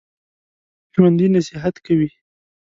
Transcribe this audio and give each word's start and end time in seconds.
ژوندي 0.93 1.27
نصیحت 1.35 1.75
کوي 1.85 2.09